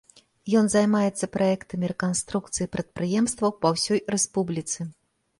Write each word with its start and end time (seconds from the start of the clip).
Ён 0.59 0.69
займаецца 0.75 1.27
праектамі 1.35 1.89
рэканструкцыі 1.91 2.67
прадпрыемстваў 2.75 3.53
па 3.65 3.73
ўсёй 3.75 3.99
рэспубліцы. 4.15 4.79